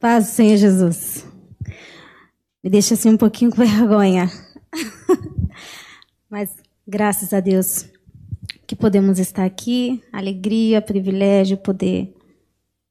[0.00, 1.26] Paz, Senhor Jesus.
[2.64, 4.30] Me deixa assim um pouquinho com vergonha.
[6.30, 6.56] Mas
[6.88, 7.86] graças a Deus
[8.66, 10.02] que podemos estar aqui.
[10.10, 12.16] Alegria, privilégio poder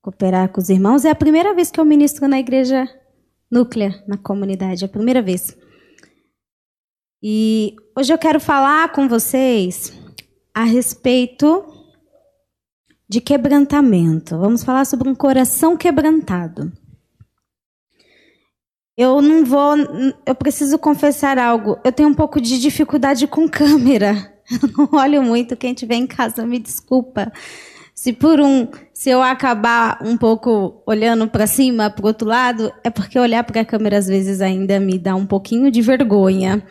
[0.03, 1.03] cooperar com os irmãos.
[1.03, 2.87] É a primeira vez que eu ministro na igreja
[3.49, 4.83] núclea, na comunidade.
[4.83, 5.57] É a primeira vez.
[7.23, 9.91] E hoje eu quero falar com vocês
[10.53, 11.65] a respeito
[13.09, 14.37] de quebrantamento.
[14.37, 16.71] Vamos falar sobre um coração quebrantado.
[18.99, 19.77] Eu não vou.
[20.25, 21.79] Eu preciso confessar algo.
[21.85, 24.33] Eu tenho um pouco de dificuldade com câmera.
[24.51, 25.55] Eu não olho muito.
[25.55, 27.31] Quem estiver em casa, me desculpa.
[27.95, 32.73] Se por um, se eu acabar um pouco olhando para cima, para o outro lado,
[32.83, 36.63] é porque olhar para a câmera às vezes ainda me dá um pouquinho de vergonha.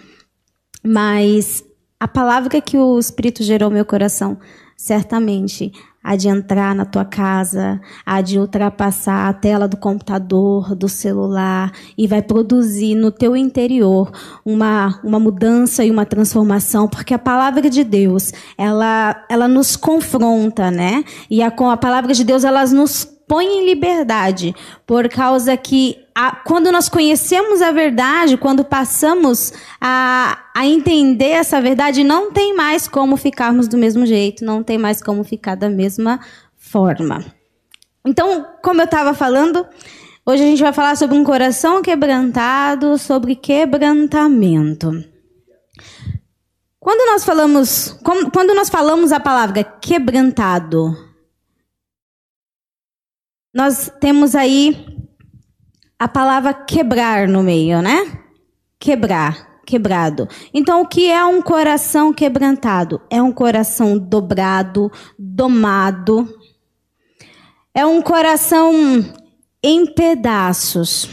[0.84, 1.62] Mas
[2.00, 4.38] a palavra que o Espírito gerou meu coração,
[4.76, 5.72] certamente
[6.08, 11.70] há de entrar na tua casa, há de ultrapassar a tela do computador, do celular
[11.98, 14.10] e vai produzir no teu interior
[14.42, 20.70] uma, uma mudança e uma transformação, porque a palavra de Deus, ela, ela nos confronta,
[20.70, 21.04] né?
[21.28, 26.34] E a, a palavra de Deus, ela nos põe em liberdade, por causa que a,
[26.34, 32.88] quando nós conhecemos a verdade, quando passamos a, a entender essa verdade, não tem mais
[32.88, 36.18] como ficarmos do mesmo jeito, não tem mais como ficar da mesma
[36.56, 37.24] forma.
[38.04, 39.64] Então, como eu estava falando,
[40.24, 45.04] hoje a gente vai falar sobre um coração quebrantado, sobre quebrantamento.
[46.80, 47.98] Quando nós falamos,
[48.32, 51.07] quando nós falamos a palavra quebrantado,
[53.58, 54.86] nós temos aí
[55.98, 58.20] a palavra quebrar no meio, né?
[58.78, 60.28] Quebrar, quebrado.
[60.54, 63.00] Então, o que é um coração quebrantado?
[63.10, 66.32] É um coração dobrado, domado.
[67.74, 68.72] É um coração
[69.60, 71.08] em pedaços.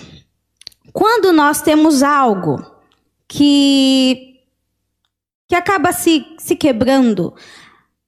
[0.93, 2.63] Quando nós temos algo
[3.27, 4.35] que
[5.47, 7.33] que acaba se, se quebrando,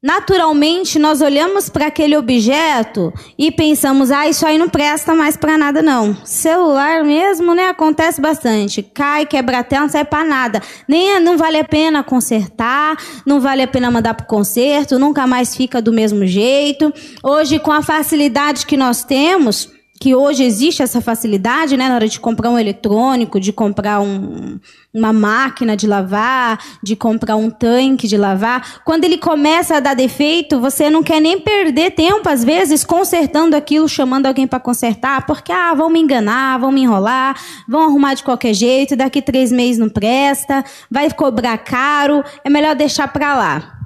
[0.07, 5.57] Naturalmente, nós olhamos para aquele objeto e pensamos: ah, isso aí não presta mais para
[5.57, 6.15] nada, não.
[6.23, 7.67] Celular mesmo, né?
[7.67, 8.81] Acontece bastante.
[8.81, 10.61] Cai, quebra a tela, não serve para nada.
[10.87, 15.53] Nem não vale a pena consertar, não vale a pena mandar para conserto, nunca mais
[15.53, 16.93] fica do mesmo jeito.
[17.21, 19.69] Hoje, com a facilidade que nós temos,
[19.99, 24.59] que hoje existe essa facilidade, né, na hora de comprar um eletrônico, de comprar um,
[24.93, 28.81] uma máquina de lavar, de comprar um tanque de lavar.
[28.85, 33.55] Quando ele começa a dar defeito, você não quer nem perder tempo, às vezes, consertando
[33.55, 37.35] aquilo, chamando alguém para consertar, porque, ah, vão me enganar, vão me enrolar,
[37.67, 42.75] vão arrumar de qualquer jeito, daqui três meses não presta, vai cobrar caro, é melhor
[42.75, 43.79] deixar para lá.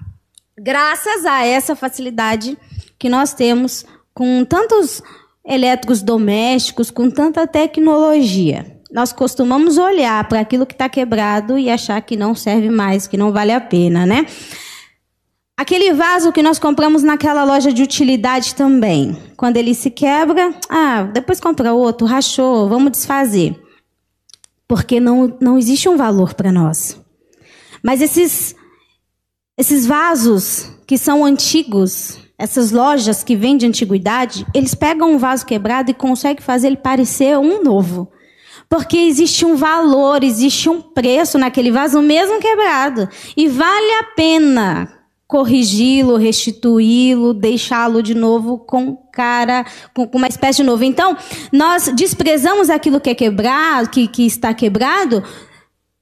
[0.60, 2.58] Graças a essa facilidade
[3.00, 5.02] que nós temos com tantos
[5.46, 8.80] elétricos domésticos com tanta tecnologia.
[8.92, 13.18] Nós costumamos olhar para aquilo que está quebrado e achar que não serve mais, que
[13.18, 14.26] não vale a pena, né?
[15.58, 19.16] Aquele vaso que nós compramos naquela loja de utilidade também.
[19.38, 23.56] Quando ele se quebra, ah, depois compra outro, rachou, vamos desfazer.
[24.68, 27.00] Porque não, não existe um valor para nós.
[27.84, 28.56] Mas esses,
[29.58, 35.92] esses vasos que são antigos, essas lojas que vendem antiguidade, eles pegam um vaso quebrado
[35.92, 38.12] e conseguem fazer ele parecer um novo.
[38.68, 43.08] Porque existe um valor, existe um preço naquele vaso mesmo quebrado.
[43.38, 44.92] E vale a pena
[45.28, 50.84] corrigi-lo, restituí-lo, deixá-lo de novo com cara, com, uma espécie de novo.
[50.84, 51.16] Então,
[51.54, 55.24] nós desprezamos aquilo que é quebrado, que, que está quebrado,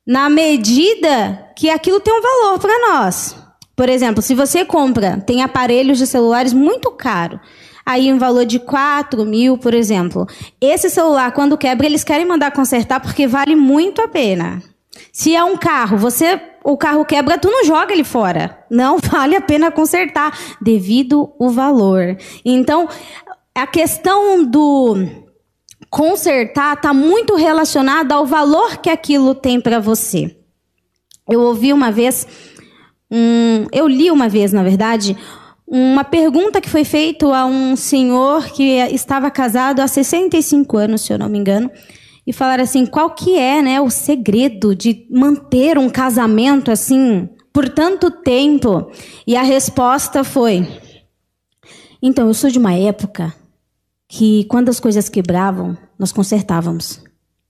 [0.08, 3.39] na medida que aquilo tem um valor para nós.
[3.80, 7.40] Por exemplo, se você compra, tem aparelhos de celulares muito caro,
[7.86, 10.28] aí um valor de 4 mil, por exemplo.
[10.60, 14.62] Esse celular, quando quebra, eles querem mandar consertar porque vale muito a pena.
[15.14, 18.62] Se é um carro, você o carro quebra, tu não joga ele fora.
[18.70, 22.18] Não vale a pena consertar devido o valor.
[22.44, 22.86] Então,
[23.56, 25.08] a questão do
[25.90, 30.36] consertar está muito relacionada ao valor que aquilo tem para você.
[31.30, 32.28] Eu ouvi uma vez
[33.12, 35.18] um, eu li uma vez, na verdade,
[35.68, 41.14] uma pergunta que foi feita a um senhor que estava casado há 65 anos, se
[41.14, 41.70] eu não me engano,
[42.26, 47.70] e falaram assim: qual que é, né, o segredo de manter um casamento assim por
[47.70, 48.92] tanto tempo?
[49.26, 50.68] E a resposta foi:
[52.02, 53.34] então, eu sou de uma época
[54.08, 57.04] que quando as coisas quebravam, nós consertávamos.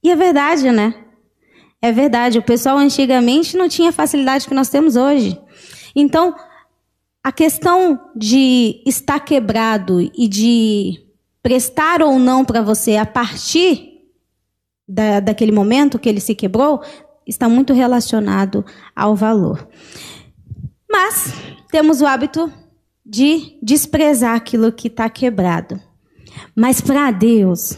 [0.04, 0.94] E é verdade, né?
[1.82, 5.40] É verdade, o pessoal antigamente não tinha facilidade que nós temos hoje.
[5.96, 6.36] Então,
[7.24, 11.06] a questão de estar quebrado e de
[11.42, 14.02] prestar ou não para você a partir
[14.88, 16.82] da, daquele momento que ele se quebrou,
[17.26, 18.66] está muito relacionado
[18.96, 19.68] ao valor.
[20.90, 21.34] Mas
[21.72, 22.52] temos o hábito
[23.06, 25.80] de desprezar aquilo que está quebrado.
[26.56, 27.78] Mas para Deus,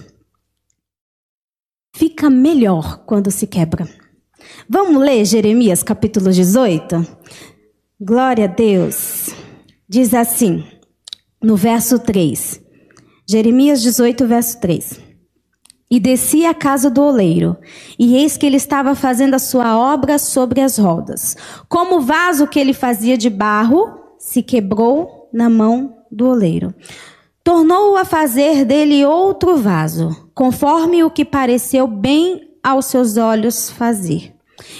[2.01, 3.87] fica melhor quando se quebra.
[4.67, 7.05] Vamos ler Jeremias capítulo 18?
[7.99, 9.29] Glória a Deus.
[9.87, 10.63] Diz assim,
[11.39, 12.59] no verso 3.
[13.29, 14.99] Jeremias 18, verso 3.
[15.91, 17.55] E desci à casa do oleiro,
[17.99, 21.37] e eis que ele estava fazendo a sua obra sobre as rodas.
[21.69, 26.73] Como o vaso que ele fazia de barro se quebrou na mão do oleiro.
[27.43, 34.33] Tornou-o a fazer dele outro vaso, conforme o que pareceu bem aos seus olhos fazer.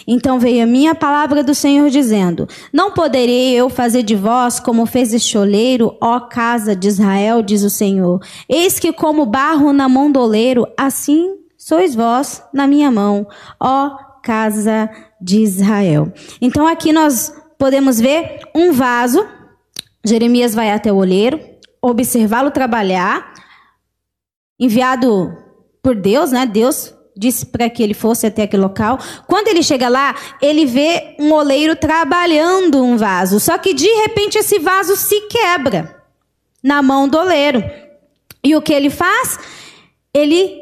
[0.08, 4.86] Então veio a minha palavra do Senhor dizendo: Não poderei eu fazer de vós como
[4.86, 8.20] fez este oleiro, ó casa de Israel, diz o Senhor.
[8.48, 13.28] Eis que como barro na mão do oleiro, assim sois vós na minha mão,
[13.60, 13.92] ó
[14.24, 16.12] casa de Israel.
[16.42, 19.26] Então aqui nós podemos ver um vaso.
[20.04, 21.40] Jeremias vai até o oleiro,
[21.82, 23.34] observá-lo trabalhar,
[24.60, 25.36] enviado
[25.82, 26.46] por Deus, né?
[26.46, 29.00] Deus disse para que ele fosse até aquele local.
[29.28, 33.40] Quando ele chega lá, ele vê um oleiro trabalhando um vaso.
[33.40, 36.04] Só que de repente esse vaso se quebra
[36.64, 37.64] na mão do oleiro.
[38.44, 39.40] E o que ele faz?
[40.14, 40.61] Ele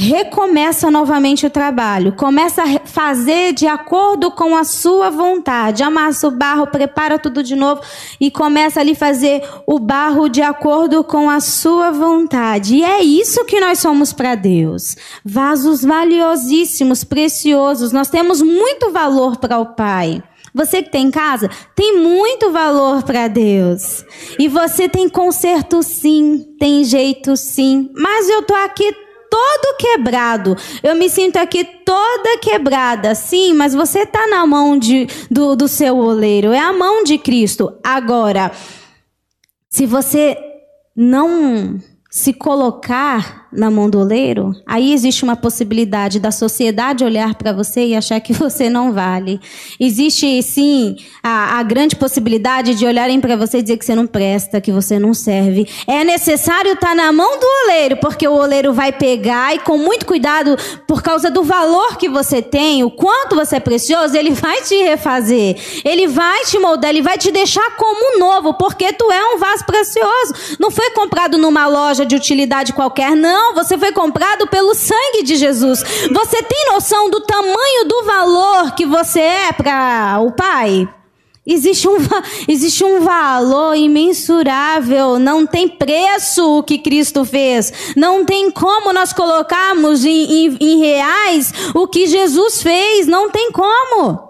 [0.00, 6.30] recomeça novamente o trabalho, começa a fazer de acordo com a sua vontade, amassa o
[6.30, 7.80] barro, prepara tudo de novo
[8.20, 12.76] e começa ali fazer o barro de acordo com a sua vontade.
[12.76, 14.96] E é isso que nós somos para Deus.
[15.24, 17.90] Vasos valiosíssimos, preciosos.
[17.90, 20.22] Nós temos muito valor para o Pai.
[20.54, 24.04] Você que tem em casa tem muito valor para Deus.
[24.38, 27.90] E você tem conserto sim, tem jeito sim.
[27.96, 30.56] Mas eu tô aqui todo quebrado.
[30.82, 33.14] Eu me sinto aqui toda quebrada.
[33.14, 36.52] Sim, mas você está na mão de, do, do seu oleiro.
[36.52, 37.72] É a mão de Cristo.
[37.82, 38.50] Agora,
[39.68, 40.36] se você
[40.96, 47.52] não se colocar na mão do oleiro, aí existe uma possibilidade da sociedade olhar para
[47.52, 49.40] você e achar que você não vale.
[49.78, 54.06] Existe, sim, a, a grande possibilidade de olharem para você e dizer que você não
[54.06, 55.66] presta, que você não serve.
[55.86, 59.76] É necessário estar tá na mão do oleiro, porque o oleiro vai pegar e, com
[59.76, 60.56] muito cuidado,
[60.86, 64.74] por causa do valor que você tem, o quanto você é precioso, ele vai te
[64.82, 65.56] refazer.
[65.84, 69.64] Ele vai te moldar, ele vai te deixar como novo, porque tu é um vaso
[69.66, 70.56] precioso.
[70.58, 75.22] Não foi comprado numa loja de utilidade qualquer, não não, você foi comprado pelo sangue
[75.22, 75.82] de Jesus.
[76.10, 80.88] Você tem noção do tamanho do valor que você é para o Pai?
[81.46, 81.96] Existe um,
[82.48, 89.12] existe um valor imensurável, não tem preço o que Cristo fez, não tem como nós
[89.12, 94.28] colocarmos em, em, em reais o que Jesus fez, não tem como.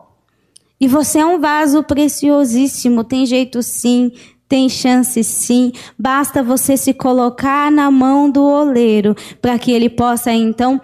[0.80, 4.12] E você é um vaso preciosíssimo, tem jeito sim,
[4.48, 10.32] tem chance sim, basta você se colocar na mão do oleiro para que ele possa
[10.32, 10.80] então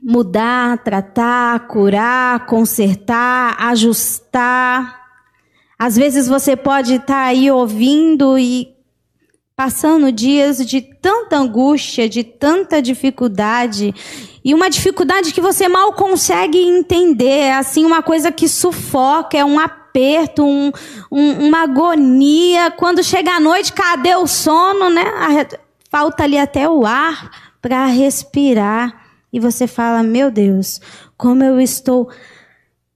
[0.00, 5.02] mudar, tratar, curar, consertar, ajustar.
[5.78, 8.68] Às vezes você pode estar tá aí ouvindo e
[9.56, 13.94] passando dias de tanta angústia, de tanta dificuldade,
[14.44, 19.44] e uma dificuldade que você mal consegue entender, é assim uma coisa que sufoca, é
[19.44, 20.72] um apelo aperto, um,
[21.10, 22.72] um, uma agonia.
[22.72, 25.04] Quando chega a noite, cadê o sono, né?
[25.88, 27.30] Falta ali até o ar
[27.62, 28.92] para respirar.
[29.32, 30.80] E você fala: Meu Deus,
[31.16, 32.10] como eu estou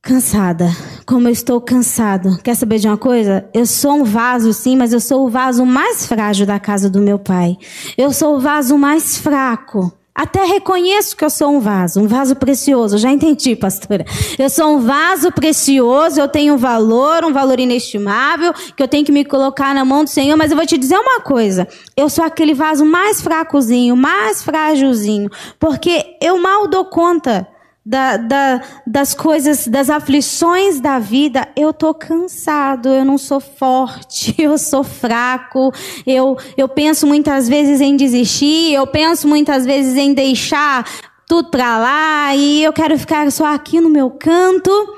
[0.03, 0.69] cansada,
[1.07, 2.39] como eu estou cansado.
[2.43, 3.49] Quer saber de uma coisa?
[3.53, 7.01] Eu sou um vaso, sim, mas eu sou o vaso mais frágil da casa do
[7.01, 7.57] meu pai.
[7.97, 9.93] Eu sou o vaso mais fraco.
[10.19, 12.99] Até reconheço que eu sou um vaso, um vaso precioso.
[12.99, 14.05] Já entendi, pastora.
[14.37, 19.05] Eu sou um vaso precioso, eu tenho um valor, um valor inestimável, que eu tenho
[19.05, 20.37] que me colocar na mão do Senhor.
[20.37, 25.31] Mas eu vou te dizer uma coisa: eu sou aquele vaso mais fracozinho, mais frágilzinho,
[25.57, 27.47] porque eu mal dou conta
[27.89, 34.35] da, da, das coisas, das aflições da vida, eu tô cansado, eu não sou forte,
[34.37, 35.73] eu sou fraco,
[36.07, 40.85] eu, eu penso muitas vezes em desistir, eu penso muitas vezes em deixar
[41.27, 44.98] tudo para lá e eu quero ficar só aqui no meu canto.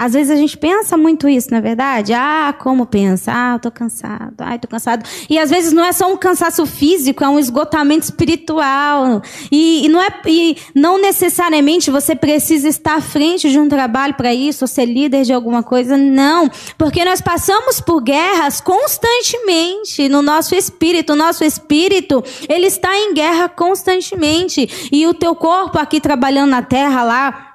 [0.00, 2.14] Às vezes a gente pensa muito isso, na é verdade?
[2.14, 3.30] Ah, como pensa?
[3.34, 4.34] Ah, eu tô cansado.
[4.38, 5.06] Ai, tô cansado.
[5.28, 9.20] E às vezes não é só um cansaço físico, é um esgotamento espiritual.
[9.52, 14.14] E, e não é e não necessariamente você precisa estar à frente de um trabalho
[14.14, 20.08] para isso, ou ser líder de alguma coisa, não, porque nós passamos por guerras constantemente
[20.08, 21.12] no nosso espírito.
[21.12, 24.88] O nosso espírito, ele está em guerra constantemente.
[24.90, 27.49] E o teu corpo aqui trabalhando na terra lá,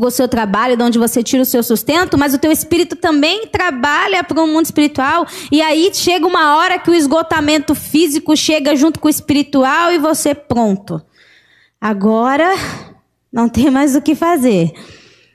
[0.00, 2.96] para o seu trabalho, de onde você tira o seu sustento, mas o teu espírito
[2.96, 5.26] também trabalha para o mundo espiritual.
[5.50, 9.98] E aí chega uma hora que o esgotamento físico chega junto com o espiritual e
[9.98, 11.02] você pronto.
[11.80, 12.54] Agora
[13.32, 14.72] não tem mais o que fazer.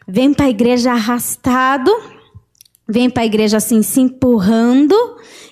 [0.08, 1.92] Vem para a igreja arrastado,
[2.88, 4.96] vem para a igreja assim se empurrando,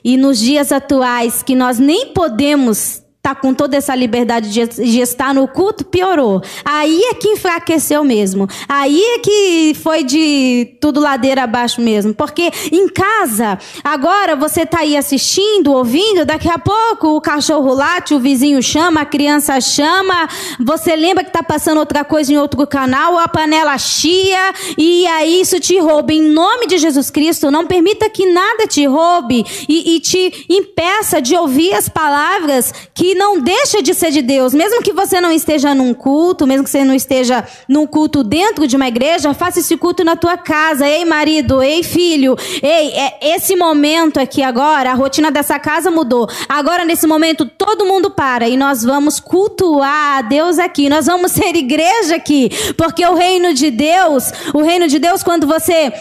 [0.04, 5.34] e nos dias atuais que nós nem podemos tá com toda essa liberdade de, estar
[5.34, 6.42] no culto, piorou.
[6.66, 8.48] Aí é que enfraqueceu mesmo.
[8.68, 12.14] Aí é que foi de tudo ladeira abaixo mesmo.
[12.14, 18.14] Porque em casa, agora você tá aí assistindo, ouvindo, daqui a pouco o cachorro late,
[18.14, 20.28] o vizinho chama, a criança chama,
[20.60, 25.42] você lembra que tá passando outra coisa em outro canal, a panela chia, e aí
[25.42, 26.12] isso te rouba.
[26.14, 31.22] Em nome de Jesus Cristo, não permita que nada te roube e, e te impeça
[31.22, 34.54] de ouvir as palavras que não deixa de ser de Deus.
[34.54, 38.66] Mesmo que você não esteja num culto, mesmo que você não esteja num culto dentro
[38.66, 40.88] de uma igreja, faça esse culto na tua casa.
[40.88, 46.30] Ei, marido, ei, filho, ei, é esse momento aqui agora, a rotina dessa casa mudou.
[46.48, 50.88] Agora, nesse momento, todo mundo para e nós vamos cultuar a Deus aqui.
[50.88, 55.46] Nós vamos ser igreja aqui, porque o reino de Deus, o reino de Deus, quando
[55.46, 55.92] você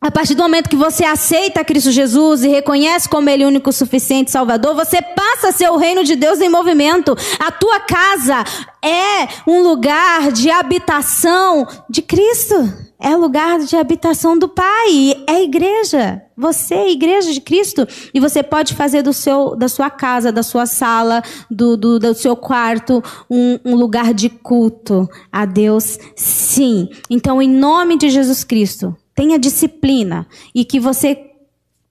[0.00, 4.30] a partir do momento que você aceita Cristo Jesus e reconhece como Ele único suficiente
[4.30, 7.16] Salvador, você passa a ser o reino de Deus em movimento.
[7.40, 8.44] A tua casa
[8.84, 12.86] é um lugar de habitação de Cristo.
[13.00, 15.24] É lugar de habitação do Pai.
[15.26, 16.22] É igreja.
[16.36, 17.86] Você é igreja de Cristo.
[18.12, 22.14] E você pode fazer do seu, da sua casa, da sua sala, do, do, do
[22.14, 25.98] seu quarto, um, um lugar de culto a Deus.
[26.14, 26.90] Sim.
[27.10, 31.18] Então, em nome de Jesus Cristo tenha disciplina e que você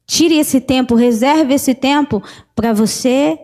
[0.05, 2.23] tire esse tempo, reserve esse tempo
[2.55, 3.37] para você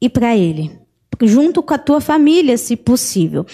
[0.00, 0.76] e para ele,
[1.22, 3.46] junto com a tua família, se possível.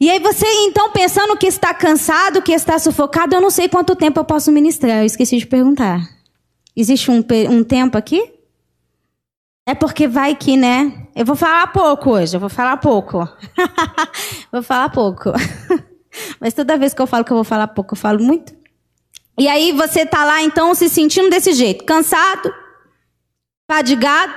[0.00, 3.94] E aí você, então, pensando que está cansado, que está sufocado, eu não sei quanto
[3.94, 6.00] tempo eu posso ministrar, eu esqueci de perguntar.
[6.74, 8.32] Existe um, um tempo aqui?
[9.66, 11.06] É porque vai que, né?
[11.14, 13.28] Eu vou falar pouco hoje, eu vou falar pouco.
[14.50, 15.30] vou falar pouco.
[16.40, 18.59] Mas toda vez que eu falo que eu vou falar pouco, eu falo muito.
[19.38, 22.52] E aí você tá lá então se sentindo desse jeito, cansado,
[23.68, 24.32] fadigado,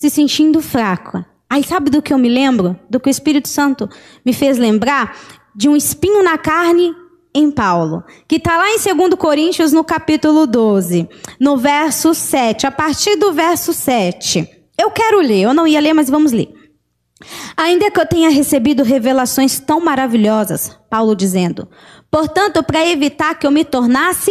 [0.00, 1.24] se sentindo fraco.
[1.48, 2.78] Aí sabe do que eu me lembro?
[2.90, 3.88] Do que o Espírito Santo
[4.24, 5.16] me fez lembrar?
[5.54, 6.94] De um espinho na carne
[7.34, 11.08] em Paulo, que está lá em 2 Coríntios, no capítulo 12,
[11.40, 14.48] no verso 7, a partir do verso 7.
[14.78, 16.52] Eu quero ler, eu não ia ler, mas vamos ler.
[17.56, 21.68] Ainda que eu tenha recebido revelações tão maravilhosas, Paulo dizendo,
[22.14, 24.30] Portanto, para evitar que eu me tornasse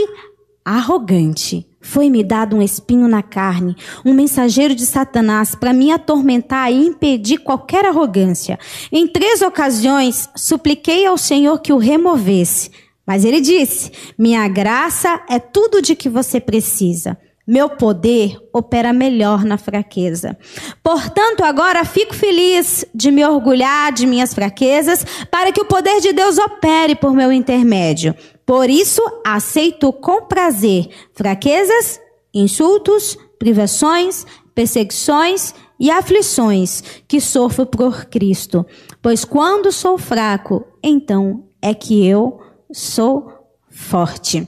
[0.64, 3.76] arrogante, foi-me dado um espinho na carne,
[4.06, 8.58] um mensageiro de Satanás para me atormentar e impedir qualquer arrogância.
[8.90, 12.72] Em três ocasiões, supliquei ao Senhor que o removesse.
[13.06, 17.18] Mas ele disse: Minha graça é tudo de que você precisa.
[17.46, 20.38] Meu poder opera melhor na fraqueza.
[20.82, 26.14] Portanto, agora fico feliz de me orgulhar de minhas fraquezas, para que o poder de
[26.14, 28.16] Deus opere por meu intermédio.
[28.46, 32.00] Por isso, aceito com prazer fraquezas,
[32.34, 38.66] insultos, privações, perseguições e aflições que sofro por Cristo.
[39.02, 42.40] Pois quando sou fraco, então é que eu
[42.72, 43.30] sou
[43.70, 44.48] forte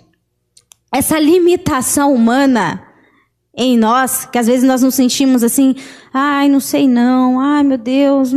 [0.96, 2.85] essa limitação humana
[3.58, 5.76] em nós, que às vezes nós nos sentimos assim,
[6.14, 8.32] ai, não sei não, ai meu Deus,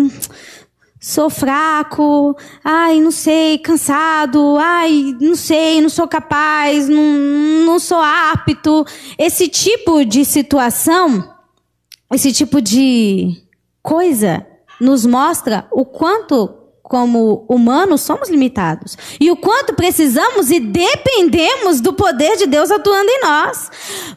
[1.00, 7.02] sou fraco, ai, não sei, cansado, ai, não sei, não sou capaz, não,
[7.64, 8.84] não sou apto.
[9.18, 11.32] Esse tipo de situação,
[12.12, 13.42] esse tipo de
[13.82, 14.46] coisa
[14.80, 16.54] nos mostra o quanto
[16.88, 18.96] como humanos, somos limitados.
[19.20, 23.70] E o quanto precisamos e dependemos do poder de Deus atuando em nós.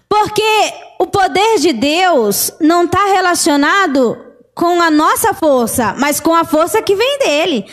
[0.07, 4.17] Porque o poder de Deus não está relacionado
[4.55, 7.65] com a nossa força, mas com a força que vem dele.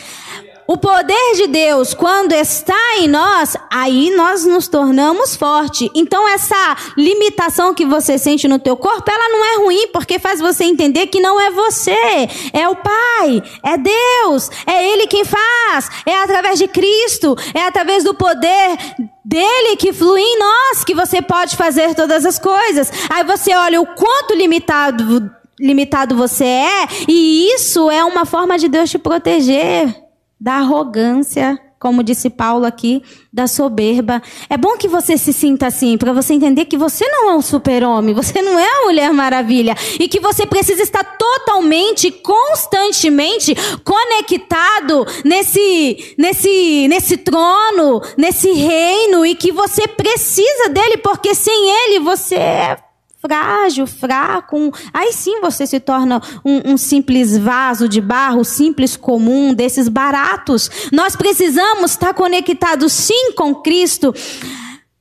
[0.69, 5.89] O poder de Deus, quando está em nós, aí nós nos tornamos fortes.
[5.95, 10.39] Então essa limitação que você sente no teu corpo, ela não é ruim, porque faz
[10.39, 15.89] você entender que não é você, é o Pai, é Deus, é Ele quem faz,
[16.05, 18.77] é através de Cristo, é através do poder
[19.25, 22.91] dele que flui em nós que você pode fazer todas as coisas.
[23.09, 28.69] Aí você olha o quanto limitado limitado você é, e isso é uma forma de
[28.69, 30.08] Deus te proteger
[30.39, 34.21] da arrogância, como disse Paulo aqui, da soberba.
[34.49, 37.41] É bom que você se sinta assim, para você entender que você não é um
[37.41, 45.05] super-homem, você não é a Mulher Maravilha, e que você precisa estar totalmente, constantemente conectado
[45.23, 52.35] nesse, nesse, nesse trono, nesse reino, e que você precisa dele, porque sem ele você
[52.35, 52.88] é
[53.21, 54.73] frágil, fraco.
[54.93, 60.69] Aí sim você se torna um, um, simples vaso de barro, simples comum, desses baratos.
[60.91, 64.13] Nós precisamos estar conectados sim com Cristo,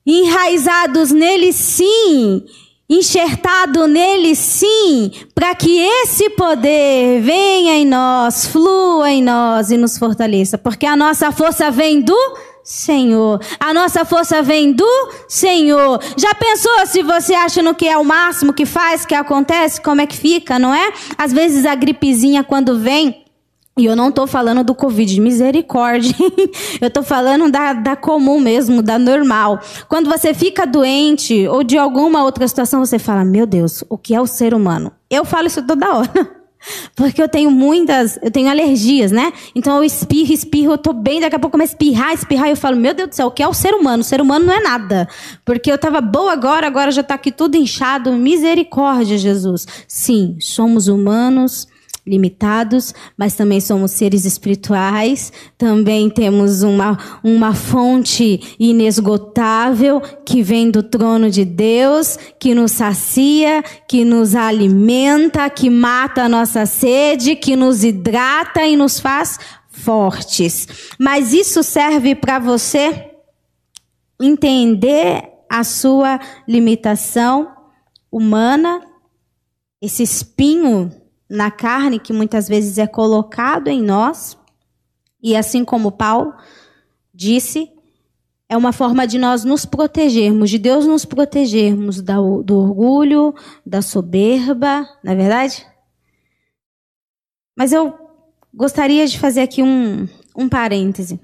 [0.05, 2.45] enraizados nele sim.
[2.91, 9.99] Enxertado nele, sim, para que esse poder venha em nós, flua em nós e nos
[9.99, 12.17] fortaleça, porque a nossa força vem do
[12.65, 13.41] Senhor.
[13.61, 14.89] A nossa força vem do
[15.29, 16.01] Senhor.
[16.17, 20.01] Já pensou se você acha no que é o máximo que faz, que acontece, como
[20.01, 20.93] é que fica, não é?
[21.19, 23.23] Às vezes a gripezinha quando vem,
[23.79, 26.15] e eu não estou falando do Covid, misericórdia.
[26.81, 29.61] eu estou falando da, da comum mesmo, da normal.
[29.89, 34.15] Quando você fica doente ou de alguma outra situação, você fala: Meu Deus, o que
[34.15, 34.93] é o ser humano?
[35.09, 36.11] Eu falo isso toda hora.
[36.97, 39.33] Porque eu tenho muitas, eu tenho alergias, né?
[39.55, 42.51] Então eu espirro, espirro, eu tô bem, daqui a pouco começo a espirrar, espirrar, e
[42.51, 44.01] eu falo, meu Deus do céu, o que é o ser humano?
[44.01, 45.09] O ser humano não é nada.
[45.45, 48.13] Porque eu tava boa agora, agora já tá aqui tudo inchado.
[48.13, 49.69] Misericórdia, Jesus.
[49.87, 51.69] Sim, somos humanos
[52.09, 60.83] limitados, mas também somos seres espirituais, também temos uma, uma fonte inesgotável que vem do
[60.83, 67.55] trono de Deus, que nos sacia, que nos alimenta, que mata a nossa sede, que
[67.55, 69.39] nos hidrata e nos faz
[69.71, 70.67] fortes.
[70.99, 73.11] Mas isso serve para você
[74.21, 77.55] entender a sua limitação
[78.11, 78.83] humana,
[79.81, 80.93] esse espinho
[81.29, 84.39] na carne que muitas vezes é colocado em nós,
[85.23, 86.33] e assim como Paulo
[87.13, 87.71] disse,
[88.49, 94.89] é uma forma de nós nos protegermos, de Deus nos protegermos do orgulho, da soberba,
[95.05, 95.67] não é verdade?
[97.57, 97.93] Mas eu
[98.55, 101.21] gostaria de fazer aqui um, um parêntese.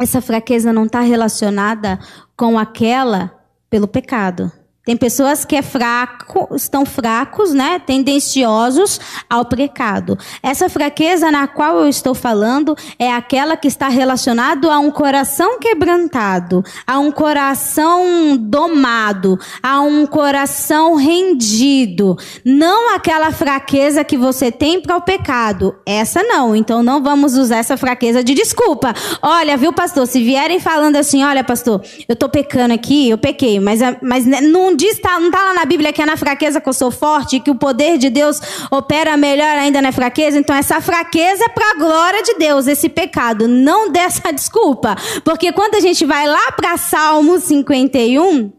[0.00, 1.98] Essa fraqueza não está relacionada
[2.36, 4.52] com aquela pelo pecado.
[4.84, 10.18] Tem pessoas que é fraco, estão fracos, né, tendenciosos ao pecado.
[10.42, 15.58] Essa fraqueza na qual eu estou falando é aquela que está relacionado a um coração
[15.58, 22.16] quebrantado, a um coração domado, a um coração rendido.
[22.44, 25.74] Não aquela fraqueza que você tem para o pecado.
[25.86, 26.54] Essa não.
[26.54, 28.92] Então não vamos usar essa fraqueza de desculpa.
[29.22, 33.58] Olha, viu, pastor, se vierem falando assim, olha, pastor, eu tô pecando aqui, eu pequei,
[33.58, 36.68] mas mas não diz, tá, não está lá na Bíblia que é na fraqueza que
[36.68, 40.38] eu sou forte, que o poder de Deus opera melhor ainda na fraqueza.
[40.38, 43.48] Então, essa fraqueza é para a glória de Deus, esse pecado.
[43.48, 44.96] Não dê essa desculpa.
[45.24, 48.52] Porque quando a gente vai lá para Salmo 51,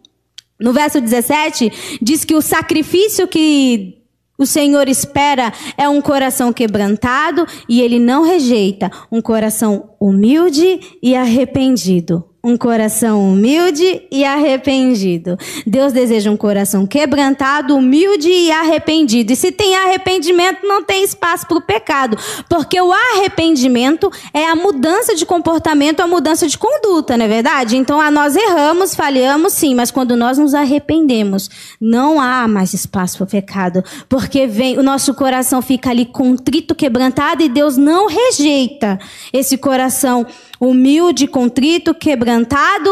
[0.60, 4.02] no verso 17, diz que o sacrifício que
[4.38, 11.16] o Senhor espera é um coração quebrantado e ele não rejeita um coração humilde e
[11.16, 15.36] arrependido um coração humilde e arrependido.
[15.66, 19.34] Deus deseja um coração quebrantado, humilde e arrependido.
[19.34, 22.16] E se tem arrependimento, não tem espaço para o pecado,
[22.48, 27.78] porque o arrependimento é a mudança de comportamento, a mudança de conduta, não é verdade?
[27.78, 31.50] Então, a nós erramos, falhamos, sim, mas quando nós nos arrependemos,
[31.82, 36.76] não há mais espaço para o pecado, porque vem o nosso coração fica ali contrito,
[36.76, 39.00] quebrantado e Deus não rejeita
[39.34, 40.28] esse coração
[40.60, 42.90] humilde, contrito, quebrantado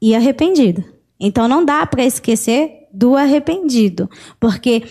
[0.00, 0.84] e arrependido.
[1.18, 4.84] Então não dá para esquecer do arrependido, porque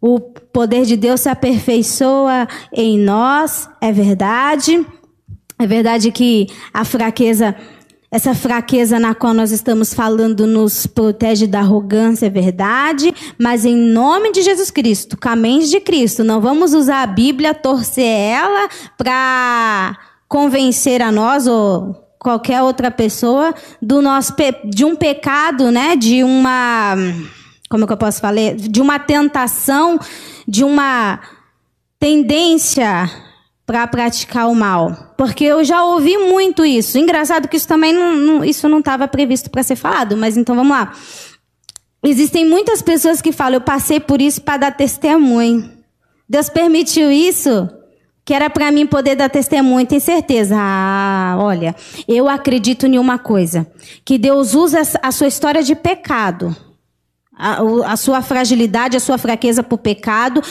[0.00, 4.84] o poder de Deus se aperfeiçoa em nós, é verdade.
[5.58, 7.56] É verdade que a fraqueza,
[8.10, 13.74] essa fraqueza na qual nós estamos falando nos protege da arrogância, é verdade, mas em
[13.74, 19.98] nome de Jesus Cristo, caminhos de Cristo, não vamos usar a Bíblia, torcer ela para
[20.28, 24.34] convencer a nós ou qualquer outra pessoa do nosso
[24.64, 25.96] de um pecado, né?
[25.96, 26.96] De uma
[27.68, 28.54] como é que eu posso falar?
[28.54, 29.98] De uma tentação,
[30.46, 31.20] de uma
[31.98, 33.10] tendência
[33.66, 35.14] para praticar o mal.
[35.16, 36.98] Porque eu já ouvi muito isso.
[36.98, 40.54] Engraçado que isso também não, não isso não estava previsto para ser falado, mas então
[40.54, 40.92] vamos lá.
[42.02, 45.72] Existem muitas pessoas que falam, eu passei por isso para dar testemunho.
[46.28, 47.68] Deus permitiu isso,
[48.26, 50.56] que era para mim poder dar testemunho, tem certeza?
[50.58, 51.76] Ah, olha,
[52.08, 53.64] eu acredito em uma coisa,
[54.04, 56.54] que Deus usa a sua história de pecado,
[57.32, 60.42] a, a sua fragilidade, a sua fraqueza por pecado,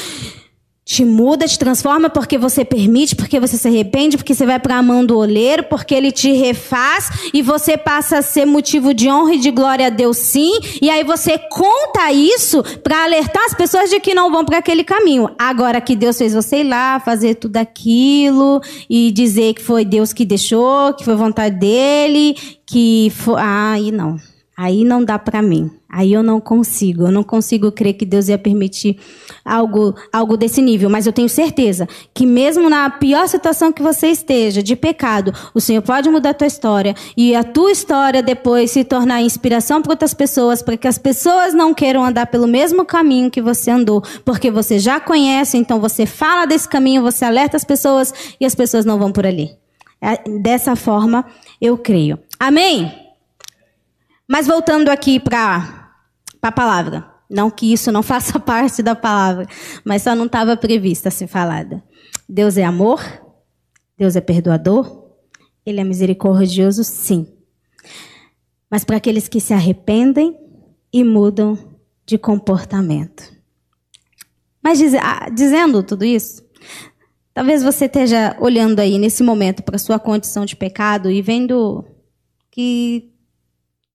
[0.85, 4.77] te muda, te transforma porque você permite, porque você se arrepende, porque você vai para
[4.77, 9.09] a mão do oleiro, porque ele te refaz e você passa a ser motivo de
[9.09, 10.51] honra e de glória a Deus sim.
[10.79, 14.83] E aí você conta isso para alertar as pessoas de que não vão para aquele
[14.83, 15.27] caminho.
[15.39, 20.13] Agora que Deus fez você ir lá fazer tudo aquilo e dizer que foi Deus
[20.13, 24.17] que deixou, que foi vontade dele, que foi, ah, aí não.
[24.57, 25.69] Aí não dá para mim.
[25.89, 27.03] Aí eu não consigo.
[27.03, 28.97] Eu não consigo crer que Deus ia permitir
[29.43, 30.89] algo, algo desse nível.
[30.89, 35.59] Mas eu tenho certeza que mesmo na pior situação que você esteja, de pecado, o
[35.59, 36.95] Senhor pode mudar a tua história.
[37.17, 41.53] E a tua história depois se tornar inspiração para outras pessoas, para que as pessoas
[41.53, 44.01] não queiram andar pelo mesmo caminho que você andou.
[44.23, 48.55] Porque você já conhece, então você fala desse caminho, você alerta as pessoas e as
[48.55, 49.51] pessoas não vão por ali.
[50.01, 51.25] É, dessa forma,
[51.61, 52.17] eu creio.
[52.39, 53.04] Amém?
[54.27, 55.91] Mas voltando aqui para
[56.41, 57.11] a palavra.
[57.29, 59.47] Não que isso não faça parte da palavra,
[59.83, 61.83] mas só não estava prevista ser falada.
[62.27, 63.01] Deus é amor,
[63.97, 65.09] Deus é perdoador,
[65.65, 67.27] Ele é misericordioso, sim.
[68.69, 70.37] Mas para aqueles que se arrependem
[70.91, 71.57] e mudam
[72.05, 73.33] de comportamento.
[74.61, 76.43] Mas diz, ah, dizendo tudo isso,
[77.33, 81.85] talvez você esteja olhando aí nesse momento para sua condição de pecado e vendo
[82.49, 83.14] que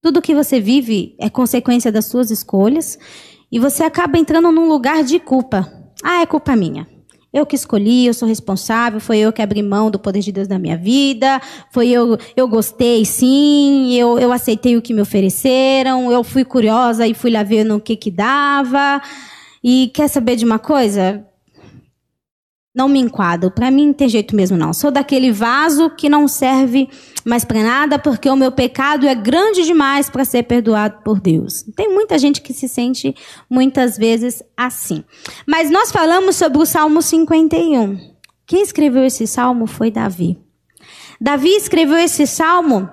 [0.03, 2.99] tudo que você vive é consequência das suas escolhas
[3.53, 5.71] e você acaba entrando num lugar de culpa.
[6.03, 6.87] Ah, é culpa minha.
[7.33, 10.49] Eu que escolhi, eu sou responsável, foi eu que abri mão do poder de Deus
[10.49, 16.11] na minha vida, foi eu, eu gostei sim, eu, eu aceitei o que me ofereceram,
[16.11, 19.01] eu fui curiosa e fui lá ver no que que dava.
[19.63, 21.25] E quer saber de uma coisa?
[22.75, 23.51] Não me enquadro.
[23.51, 24.73] Para mim não tem jeito mesmo não.
[24.73, 26.89] Sou daquele vaso que não serve
[27.25, 31.65] mais para nada porque o meu pecado é grande demais para ser perdoado por Deus.
[31.77, 33.15] Tem muita gente que se sente
[33.49, 35.05] muitas vezes assim.
[35.47, 37.99] Mas nós falamos sobre o Salmo 51.
[38.47, 40.39] Quem escreveu esse salmo foi Davi.
[41.21, 42.89] Davi escreveu esse salmo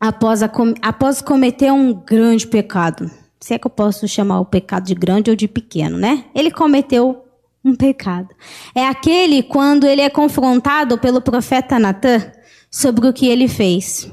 [0.00, 0.50] após, a,
[0.82, 3.10] após cometer um grande pecado.
[3.40, 6.24] Se é que eu posso chamar o pecado de grande ou de pequeno, né?
[6.34, 7.27] Ele cometeu
[7.64, 8.34] um pecado.
[8.74, 12.32] É aquele quando ele é confrontado pelo profeta Natan
[12.70, 14.10] sobre o que ele fez.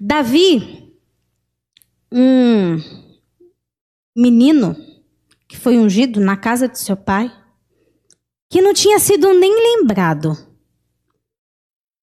[0.00, 0.92] Davi,
[2.12, 2.78] um
[4.16, 4.76] menino
[5.48, 7.30] que foi ungido na casa de seu pai,
[8.48, 10.36] que não tinha sido nem lembrado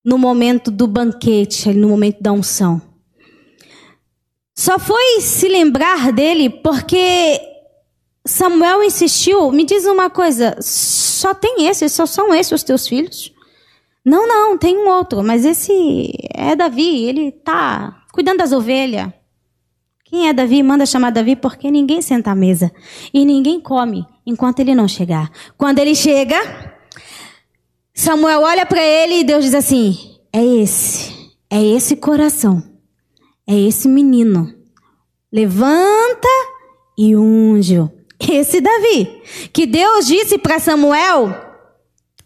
[0.03, 2.81] no momento do banquete, no momento da unção.
[4.55, 7.39] Só foi se lembrar dele porque
[8.27, 13.33] Samuel insistiu, me diz uma coisa, só tem esse, só são esses os teus filhos?
[14.03, 19.11] Não, não, tem um outro, mas esse é Davi, ele tá cuidando das ovelhas.
[20.05, 20.63] Quem é Davi?
[20.63, 22.71] Manda chamar Davi porque ninguém senta à mesa
[23.13, 25.29] e ninguém come enquanto ele não chegar.
[25.57, 26.37] Quando ele chega,
[27.93, 32.63] Samuel olha para ele e Deus diz assim: É esse, é esse coração,
[33.45, 34.53] é esse menino.
[35.29, 36.29] Levanta
[36.97, 37.96] e unge-o.
[38.19, 39.21] Esse Davi.
[39.53, 41.47] Que Deus disse para Samuel: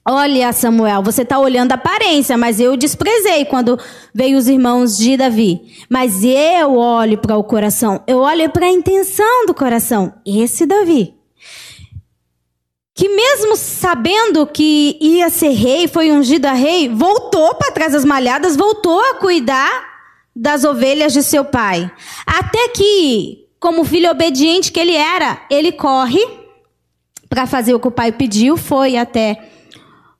[0.07, 3.77] Olha, Samuel, você está olhando a aparência, mas eu desprezei quando
[4.13, 5.61] veio os irmãos de Davi.
[5.87, 10.13] Mas eu olho para o coração, eu olho para a intenção do coração.
[10.25, 11.13] Esse Davi.
[12.95, 18.05] Que mesmo sabendo que ia ser rei, foi ungido a rei, voltou para trás das
[18.05, 19.89] malhadas, voltou a cuidar
[20.35, 21.89] das ovelhas de seu pai.
[22.25, 26.19] Até que como filho obediente que ele era, ele corre
[27.29, 29.49] para fazer o que o pai pediu, foi até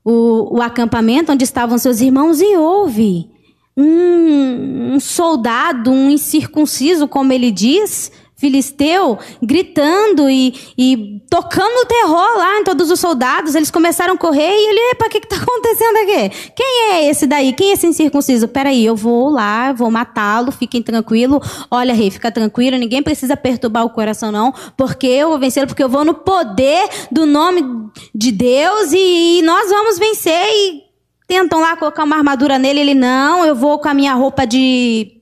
[0.04, 3.28] o, o acampamento onde estavam seus irmãos e ouve
[3.76, 12.58] um, um soldado, um incircunciso, como ele diz, filisteu gritando e, e tocando terror lá
[12.58, 13.54] em todos os soldados.
[13.54, 16.52] Eles começaram a correr e ele, epa, o que está acontecendo aqui?
[16.56, 17.52] Quem é esse daí?
[17.52, 18.48] Quem é esse incircunciso?
[18.48, 21.40] Peraí, eu vou lá, vou matá-lo, fiquem tranquilo.
[21.70, 25.84] Olha, rei, fica tranquilo, ninguém precisa perturbar o coração, não, porque eu vou vencê-lo, porque
[25.84, 27.64] eu vou no poder do nome
[28.12, 30.48] de Deus e, e nós vamos vencer.
[30.52, 30.82] E
[31.28, 35.21] tentam lá colocar uma armadura nele, ele, não, eu vou com a minha roupa de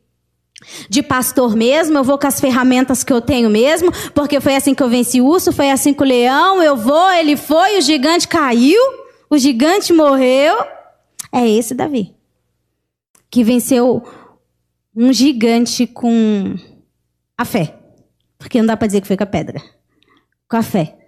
[0.89, 4.75] de pastor mesmo, eu vou com as ferramentas que eu tenho mesmo, porque foi assim
[4.75, 7.81] que eu venci o urso, foi assim com o leão, eu vou, ele foi, o
[7.81, 8.81] gigante caiu,
[9.31, 10.57] o gigante morreu.
[11.33, 12.15] É esse Davi.
[13.31, 14.03] Que venceu
[14.95, 16.57] um gigante com
[17.39, 17.79] a fé.
[18.37, 19.63] Porque não dá para dizer que foi com a pedra.
[20.49, 20.99] Com a fé.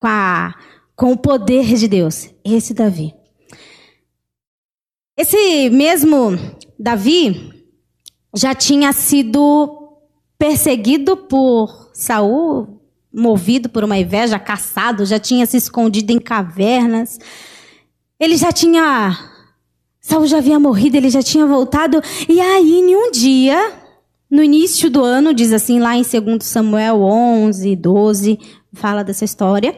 [0.00, 0.54] Com, a,
[0.96, 2.28] com o poder de Deus.
[2.44, 3.14] Esse Davi.
[5.16, 6.32] Esse mesmo
[6.78, 7.59] Davi
[8.34, 9.78] já tinha sido
[10.38, 12.80] perseguido por Saul,
[13.12, 17.18] movido por uma inveja, caçado, já tinha se escondido em cavernas.
[18.18, 19.18] Ele já tinha.
[20.00, 22.00] Saul já havia morrido, ele já tinha voltado.
[22.28, 23.74] E aí, em um dia,
[24.30, 28.38] no início do ano, diz assim, lá em 2 Samuel 11, 12,
[28.72, 29.76] fala dessa história.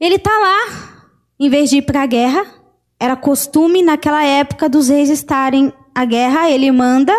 [0.00, 1.04] Ele está lá,
[1.38, 2.46] em vez de ir para a guerra,
[2.98, 7.12] era costume naquela época dos reis estarem à guerra, ele manda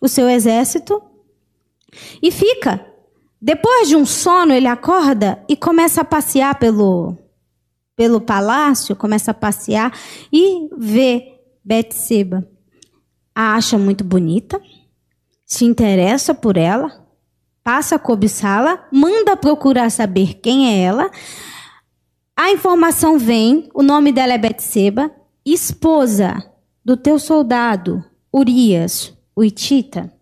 [0.00, 1.02] o seu exército
[2.22, 2.86] e fica.
[3.42, 7.18] Depois de um sono, ele acorda e começa a passear pelo,
[7.96, 9.92] pelo palácio, começa a passear
[10.32, 12.48] e vê Betseba.
[13.34, 14.62] A acha muito bonita,
[15.44, 17.04] se interessa por ela,
[17.64, 21.10] passa a cobiçá-la, manda procurar saber quem é ela.
[22.36, 25.10] A informação vem, o nome dela é Betseba,
[25.44, 26.53] esposa
[26.84, 30.12] do teu soldado Urias, o Itita.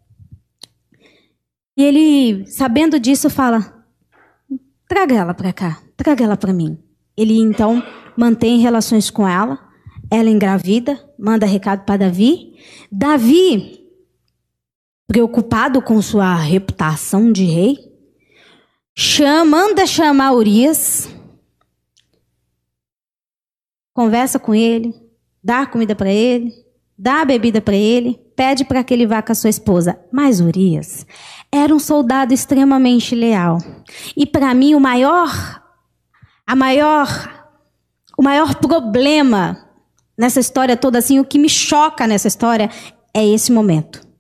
[1.77, 3.85] E ele, sabendo disso, fala:
[4.87, 6.79] traga ela para cá, traga ela para mim.
[7.16, 7.83] Ele então
[8.16, 9.59] mantém relações com ela,
[10.11, 12.59] ela engravida, manda recado para Davi.
[12.90, 13.81] Davi,
[15.07, 17.79] preocupado com sua reputação de rei,
[18.94, 21.09] chama, manda chamar Urias,
[23.94, 25.01] conversa com ele,
[25.42, 26.52] dá comida para ele,
[26.96, 29.98] dá bebida para ele, pede para que ele vá com a sua esposa.
[30.12, 31.07] Mas Urias
[31.50, 33.59] era um soldado extremamente leal.
[34.16, 35.62] E para mim o maior
[36.46, 37.09] a maior
[38.16, 39.68] o maior problema
[40.16, 42.70] nessa história toda assim, o que me choca nessa história
[43.14, 44.12] é esse momento.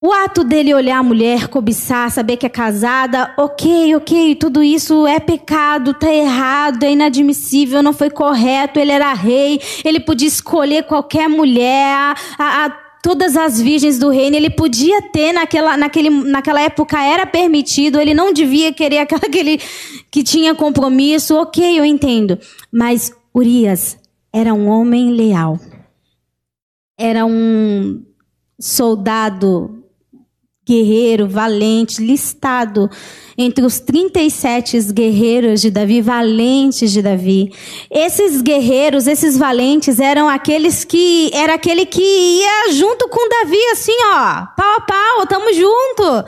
[0.00, 5.04] O ato dele olhar a mulher, cobiçar, saber que é casada, ok, ok, tudo isso
[5.08, 10.84] é pecado, tá errado, é inadmissível, não foi correto, ele era rei, ele podia escolher
[10.84, 12.70] qualquer mulher, a, a,
[13.02, 18.14] todas as virgens do reino, ele podia ter naquela, naquele, naquela época era permitido, ele
[18.14, 19.60] não devia querer aquela que ele
[20.12, 22.38] que tinha compromisso, ok, eu entendo.
[22.70, 23.98] Mas Urias
[24.32, 25.58] era um homem leal.
[26.96, 28.00] Era um
[28.60, 29.78] soldado
[30.68, 32.90] guerreiro, valente, listado
[33.40, 37.52] entre os 37 guerreiros de Davi, valentes de Davi.
[37.88, 43.96] Esses guerreiros, esses valentes eram aqueles que era aquele que ia junto com Davi assim,
[44.12, 46.24] ó, pau a pau, tamo junto.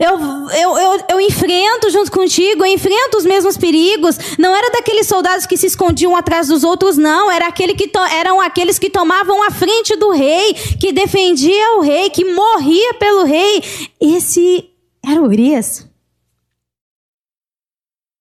[0.00, 0.18] Eu,
[0.58, 4.18] eu, eu, eu enfrento junto contigo, eu enfrento os mesmos perigos.
[4.38, 7.30] Não era daqueles soldados que se escondiam atrás dos outros, não.
[7.30, 12.10] Era aquele que eram aqueles que tomavam a frente do rei, que defendia o rei,
[12.10, 13.62] que morria pelo rei.
[14.00, 14.70] Esse
[15.04, 15.88] era Urias.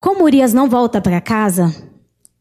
[0.02, 1.73] Como Urias não volta para casa,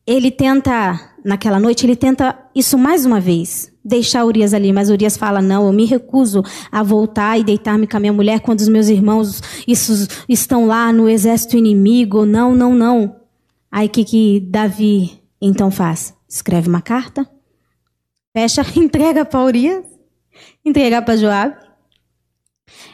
[0.05, 5.17] ele tenta, naquela noite, ele tenta isso mais uma vez, deixar Urias ali, mas Urias
[5.17, 8.69] fala: Não, eu me recuso a voltar e deitar-me com a minha mulher quando os
[8.69, 12.27] meus irmãos isso, estão lá no exército inimigo.
[12.27, 13.17] Não, não, não.
[13.71, 16.15] Aí o que, que Davi então faz?
[16.29, 17.29] Escreve uma carta,
[18.37, 19.85] fecha, entrega para Urias,
[20.65, 21.62] entrega para Joabe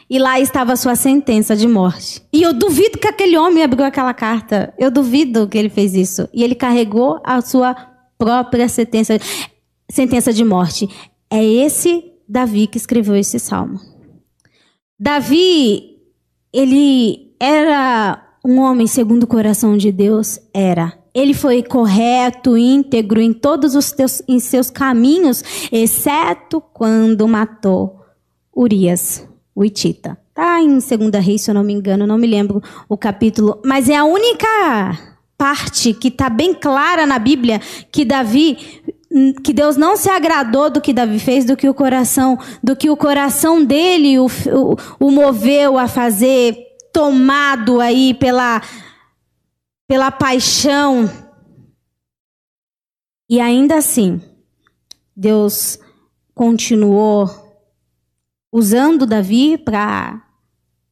[0.09, 2.21] e lá estava a sua sentença de morte.
[2.33, 4.73] E eu duvido que aquele homem abriu aquela carta.
[4.77, 6.27] Eu duvido que ele fez isso.
[6.33, 7.75] E ele carregou a sua
[8.17, 9.19] própria sentença,
[9.89, 10.89] sentença de morte.
[11.29, 13.79] É esse Davi que escreveu esse salmo.
[14.99, 15.97] Davi,
[16.51, 20.39] ele era um homem segundo o coração de Deus?
[20.51, 20.97] Era.
[21.13, 27.99] Ele foi correto, íntegro em todos os teus, em seus caminhos, exceto quando matou
[28.55, 29.28] Urias
[29.59, 30.17] o Itita.
[30.33, 33.89] Tá em Segunda Reis, se eu não me engano, não me lembro o capítulo, mas
[33.89, 34.47] é a única
[35.37, 37.59] parte que está bem clara na Bíblia
[37.91, 38.57] que Davi
[39.43, 42.89] que Deus não se agradou do que Davi fez, do que o coração, do que
[42.89, 44.75] o coração dele o, o,
[45.07, 46.55] o moveu a fazer,
[46.93, 48.61] tomado aí pela
[49.89, 51.09] pela paixão.
[53.29, 54.21] E ainda assim,
[55.13, 55.79] Deus
[56.33, 57.48] continuou
[58.51, 60.21] usando Davi para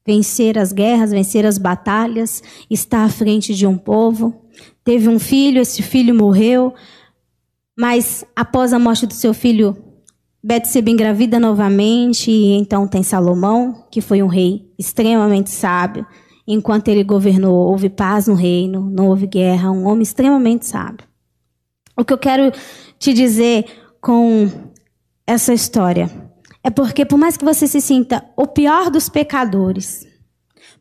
[0.06, 4.46] vencer as guerras, vencer as batalhas, estar à frente de um povo.
[4.84, 6.74] Teve um filho, esse filho morreu,
[7.78, 9.76] mas após a morte do seu filho,
[10.42, 16.06] Betseba engravida novamente e então tem Salomão, que foi um rei extremamente sábio.
[16.48, 21.06] Enquanto ele governou, houve paz no reino, não houve guerra, um homem extremamente sábio.
[21.98, 22.54] O que eu quero
[22.98, 23.66] te dizer
[24.00, 24.50] com
[25.26, 26.27] essa história
[26.68, 30.06] é porque, por mais que você se sinta o pior dos pecadores,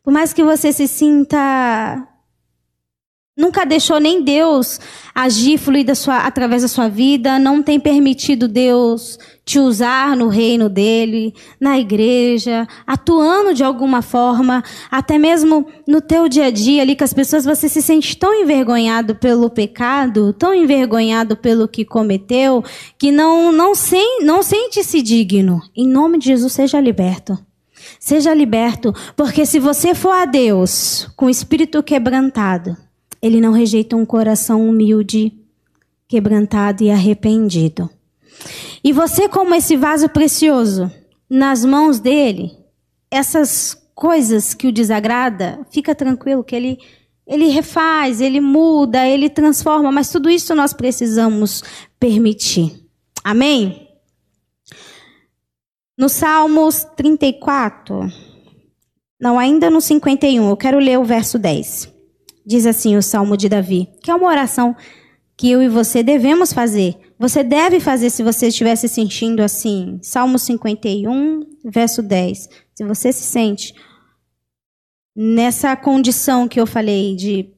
[0.03, 2.05] por mais que você se sinta
[3.37, 4.79] Nunca deixou nem Deus
[5.13, 10.67] agir, fluir sua, através da sua vida, não tem permitido Deus te usar no reino
[10.67, 16.95] dele, na igreja, atuando de alguma forma, até mesmo no teu dia a dia ali,
[16.95, 22.63] que as pessoas, você se sente tão envergonhado pelo pecado, tão envergonhado pelo que cometeu,
[22.97, 25.61] que não, não, sem, não sente-se digno.
[25.75, 27.37] Em nome de Jesus, seja liberto.
[27.99, 32.75] Seja liberto, porque se você for a Deus com o espírito quebrantado,
[33.21, 35.33] ele não rejeita um coração humilde,
[36.07, 37.89] quebrantado e arrependido.
[38.83, 40.91] E você, como esse vaso precioso,
[41.29, 42.51] nas mãos dele,
[43.09, 46.79] essas coisas que o desagrada, fica tranquilo que ele
[47.27, 51.61] ele refaz, ele muda, ele transforma, mas tudo isso nós precisamos
[51.99, 52.87] permitir.
[53.21, 53.89] Amém?
[55.97, 58.09] No Salmos 34,
[59.19, 61.91] não, ainda no 51, eu quero ler o verso 10.
[62.47, 64.73] Diz assim o Salmo de Davi, que é uma oração
[65.35, 66.95] que eu e você devemos fazer.
[67.19, 69.99] Você deve fazer se você estiver se sentindo assim.
[70.01, 72.49] Salmo 51, verso 10.
[72.73, 73.73] Se você se sente
[75.13, 77.49] nessa condição que eu falei de,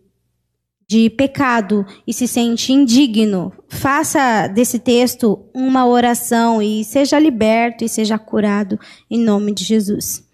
[0.88, 7.90] de pecado e se sente indigno, faça desse texto uma oração e seja liberto e
[7.90, 10.28] seja curado em nome de Jesus.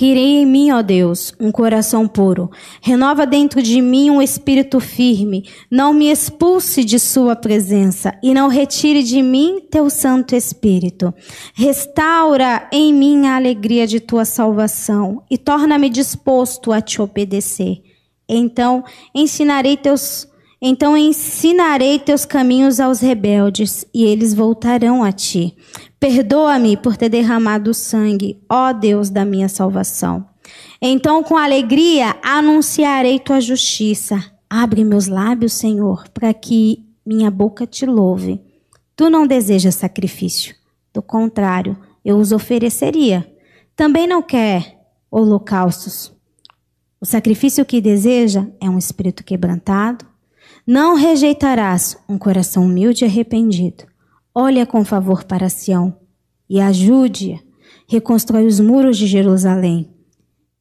[0.00, 2.50] Quirei em mim, ó Deus, um coração puro.
[2.80, 5.44] Renova dentro de mim um espírito firme.
[5.70, 11.12] Não me expulse de Sua presença e não retire de mim teu Santo Espírito.
[11.52, 17.82] Restaura em mim a alegria de tua salvação e torna-me disposto a te obedecer.
[18.26, 18.82] Então
[19.14, 20.29] ensinarei teus
[20.60, 25.56] então ensinarei teus caminhos aos rebeldes, e eles voltarão a ti.
[25.98, 30.26] Perdoa-me por ter derramado sangue, ó Deus da minha salvação.
[30.80, 34.22] Então, com alegria, anunciarei tua justiça.
[34.48, 38.40] Abre meus lábios, Senhor, para que minha boca te louve.
[38.96, 40.54] Tu não desejas sacrifício.
[40.92, 43.30] Do contrário, eu os ofereceria.
[43.76, 44.78] Também não quer
[45.10, 46.12] holocaustos.
[47.00, 50.04] O sacrifício que deseja é um espírito quebrantado,
[50.70, 53.82] não rejeitarás um coração humilde e arrependido.
[54.32, 55.98] Olha com favor para Sião
[56.48, 57.40] e ajude-a.
[57.88, 59.92] Reconstrói os muros de Jerusalém.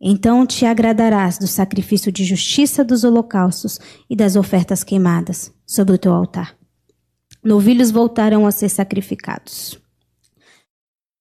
[0.02, 5.98] Então te agradarás do sacrifício de justiça dos holocaustos e das ofertas queimadas sobre o
[6.00, 6.58] teu altar.
[7.44, 9.80] Novilhos voltarão a ser sacrificados.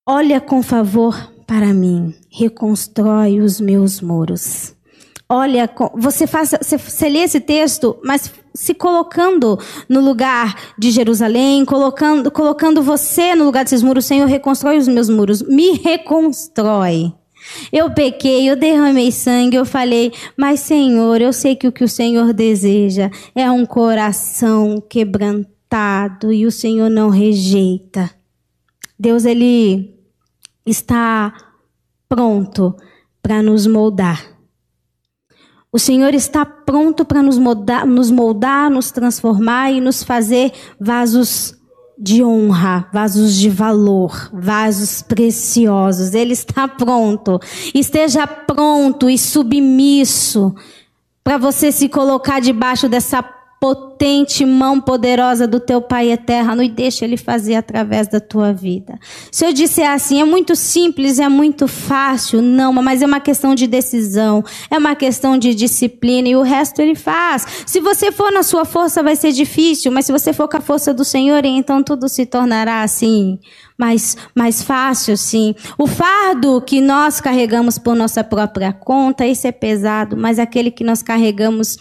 [0.07, 4.75] Olha com favor para mim, reconstrói os meus muros.
[5.29, 9.57] Olha, você faz, você lê esse texto, mas se colocando
[9.89, 15.09] no lugar de Jerusalém, colocando, colocando você no lugar desses muros, Senhor, reconstrói os meus
[15.09, 17.13] muros, me reconstrói.
[17.73, 21.89] Eu pequei, eu derramei sangue, eu falei, mas Senhor, eu sei que o que o
[21.89, 28.11] Senhor deseja é um coração quebrantado e o Senhor não rejeita.
[28.99, 29.95] Deus, Ele
[30.67, 31.33] está
[32.09, 32.75] pronto
[33.23, 34.38] para nos moldar.
[35.71, 41.55] O Senhor está pronto para nos moldar, nos moldar, nos transformar e nos fazer vasos
[41.99, 46.15] de honra, vasos de valor, vasos preciosos.
[46.15, 47.39] Ele está pronto.
[47.75, 50.55] Esteja pronto e submisso
[51.23, 53.23] para você se colocar debaixo dessa
[53.61, 58.99] potente mão poderosa do teu Pai eterno e deixa Ele fazer através da tua vida.
[59.33, 63.55] Se eu disser assim, é muito simples, é muito fácil, não, mas é uma questão
[63.55, 67.65] de decisão, é uma questão de disciplina e o resto Ele faz.
[67.67, 70.61] Se você for na sua força, vai ser difícil, mas se você for com a
[70.61, 73.39] força do Senhor, então tudo se tornará assim.
[73.77, 75.55] Mais, mais fácil, sim.
[75.77, 80.83] O fardo que nós carregamos por nossa própria conta, esse é pesado, mas aquele que
[80.83, 81.79] nós carregamos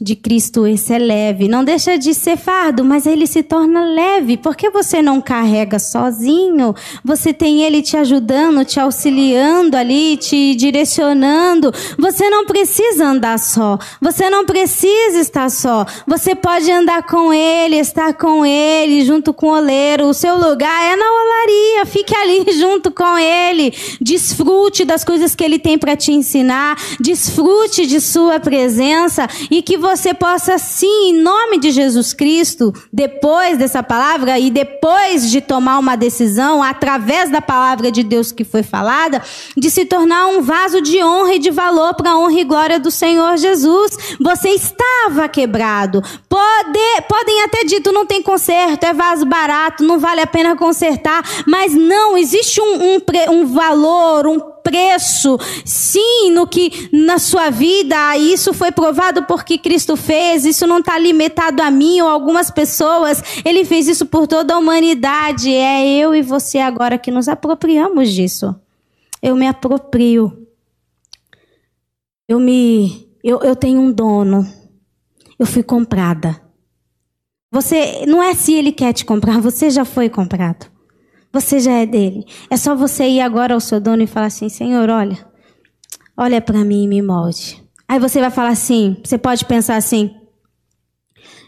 [0.00, 1.48] de Cristo esse é leve.
[1.48, 4.36] Não deixa de ser fardo, mas ele se torna leve.
[4.36, 6.74] Porque você não carrega sozinho?
[7.04, 11.72] Você tem ele te ajudando, te auxiliando ali, te direcionando.
[11.98, 13.76] Você não precisa andar só.
[14.00, 15.84] Você não precisa estar só.
[16.06, 20.06] Você pode andar com ele, estar com ele, junto com o oleiro.
[20.06, 21.86] O seu lugar é na olaria.
[21.86, 23.74] Fique ali junto com ele.
[24.00, 26.78] Desfrute das coisas que ele tem para te ensinar.
[27.00, 32.72] Desfrute de sua presença e que você você possa, sim, em nome de Jesus Cristo,
[32.92, 38.44] depois dessa palavra e depois de tomar uma decisão, através da palavra de Deus que
[38.44, 39.22] foi falada,
[39.56, 42.80] de se tornar um vaso de honra e de valor para a honra e glória
[42.80, 44.16] do Senhor Jesus.
[44.20, 46.02] Você estava quebrado.
[46.28, 51.22] Pode, podem até acredito, não tem conserto, é vaso barato, não vale a pena consertar.
[51.46, 53.00] Mas não, existe um, um,
[53.30, 59.96] um valor, um preço, sim, no que na sua vida, isso foi provado porque Cristo
[59.96, 64.54] fez, isso não está limitado a mim ou algumas pessoas, ele fez isso por toda
[64.54, 65.52] a humanidade.
[65.52, 68.54] É eu e você agora que nos apropriamos disso.
[69.22, 70.46] Eu me aproprio.
[72.28, 73.08] Eu me.
[73.22, 74.46] Eu, eu tenho um dono.
[75.38, 76.40] Eu fui comprada.
[77.50, 80.70] Você não é se ele quer te comprar, você já foi comprado.
[81.32, 82.24] Você já é dele.
[82.50, 85.18] É só você ir agora ao seu dono e falar assim: Senhor, olha,
[86.16, 87.62] olha para mim e me molde.
[87.86, 90.14] Aí você vai falar assim: você pode pensar assim.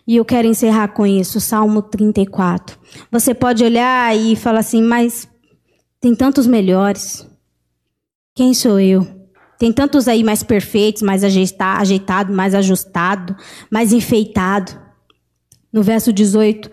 [0.06, 2.78] E eu quero encerrar com isso, Salmo 34.
[3.10, 5.28] Você pode olhar e falar assim: mas
[6.00, 7.26] tem tantos melhores.
[8.34, 9.06] Quem sou eu?
[9.58, 13.36] Tem tantos aí mais perfeitos, mais ajeitado, mais ajustado,
[13.70, 14.72] mais enfeitado.
[15.72, 16.70] No verso 18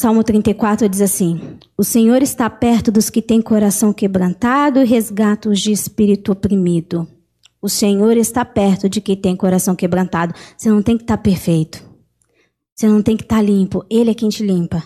[0.00, 5.50] Salmo 34 diz assim: O Senhor está perto dos que têm coração quebrantado e resgata
[5.50, 7.06] os de espírito oprimido.
[7.60, 10.34] O Senhor está perto de quem tem coração quebrantado.
[10.56, 11.84] Você não tem que estar perfeito.
[12.74, 13.84] Você não tem que estar limpo.
[13.90, 14.82] Ele é quem te limpa.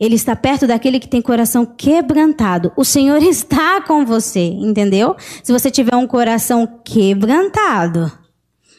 [0.00, 2.72] Ele está perto daquele que tem coração quebrantado.
[2.76, 5.14] O Senhor está com você, entendeu?
[5.44, 8.10] Se você tiver um coração quebrantado,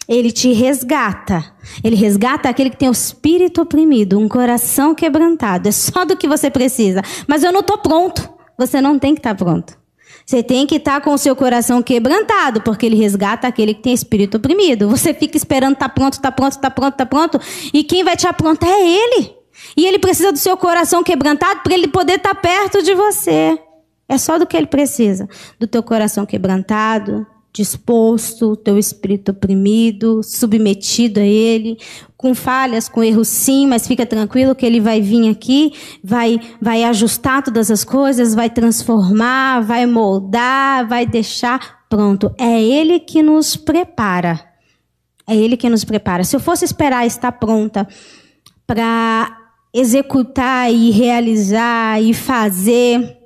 [0.08, 1.43] ele te resgata.
[1.84, 5.70] Ele resgata aquele que tem o espírito oprimido, um coração quebrantado.
[5.70, 7.02] É só do que você precisa.
[7.28, 8.30] Mas eu não estou pronto.
[8.58, 9.80] Você não tem que estar tá pronto.
[10.26, 13.82] Você tem que estar tá com o seu coração quebrantado, porque ele resgata aquele que
[13.82, 14.88] tem espírito oprimido.
[14.89, 17.39] Você fica esperando tá pronto, está pronto, está pronto, está pronto.
[17.74, 19.36] E quem vai te aprontar é ele.
[19.76, 23.58] E ele precisa do seu coração quebrantado para ele poder estar tá perto de você.
[24.08, 25.28] É só do que ele precisa.
[25.60, 31.78] Do teu coração quebrantado, disposto, teu espírito oprimido, submetido a ele,
[32.16, 35.74] com falhas, com erros sim, mas fica tranquilo que ele vai vir aqui,
[36.04, 42.34] vai vai ajustar todas as coisas, vai transformar, vai moldar, vai deixar pronto.
[42.38, 44.39] É ele que nos prepara.
[45.28, 46.24] É ele que nos prepara.
[46.24, 47.88] Se eu fosse esperar estar pronta
[48.66, 49.38] para
[49.74, 53.21] executar e realizar e fazer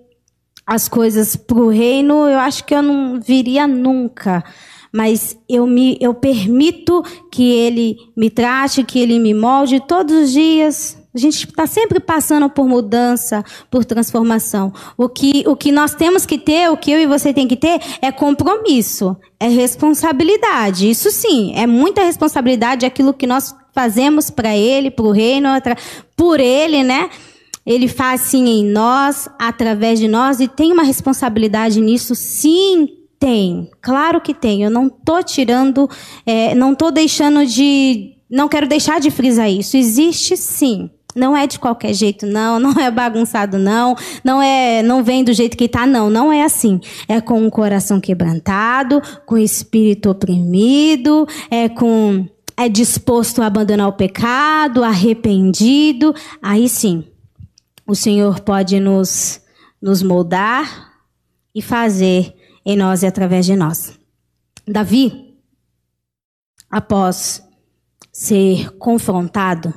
[0.66, 4.44] as coisas para o reino, eu acho que eu não viria nunca.
[4.92, 10.32] Mas eu me eu permito que ele me trate, que ele me molde todos os
[10.32, 10.98] dias.
[11.14, 14.74] A gente está sempre passando por mudança, por transformação.
[14.98, 17.56] O que, o que nós temos que ter, o que eu e você tem que
[17.56, 20.90] ter, é compromisso, é responsabilidade.
[20.90, 25.50] Isso sim, é muita responsabilidade aquilo que nós fazemos para Ele, para o reino,
[26.18, 27.10] por Ele, né?
[27.66, 32.88] Ele faz sim em nós, através de nós, e tem uma responsabilidade nisso, sim,
[33.20, 33.70] tem.
[33.82, 34.64] Claro que tem.
[34.64, 35.90] Eu não tô tirando,
[36.26, 38.14] é, não tô deixando de.
[38.30, 39.78] Não quero deixar de frisar isso.
[39.78, 40.90] Existe sim.
[41.16, 42.60] Não é de qualquer jeito, não.
[42.60, 43.96] Não é bagunçado, não.
[44.24, 46.10] Não é, não vem do jeito que tá, não.
[46.10, 46.80] Não é assim.
[47.08, 53.88] É com o coração quebrantado, com o espírito oprimido, é com é disposto a abandonar
[53.88, 56.14] o pecado, arrependido.
[56.42, 57.04] Aí sim,
[57.88, 59.42] o Senhor pode nos,
[59.82, 60.94] nos moldar
[61.54, 63.98] e fazer em nós e através de nós.
[64.68, 65.38] Davi,
[66.70, 67.44] após
[68.12, 69.74] ser confrontado,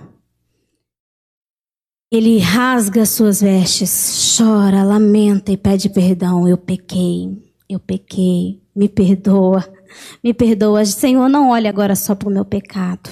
[2.10, 6.48] ele rasga suas vestes, chora, lamenta e pede perdão.
[6.48, 9.62] Eu pequei, eu pequei, me perdoa,
[10.24, 10.86] me perdoa.
[10.86, 13.10] Senhor, não olhe agora só para o meu pecado.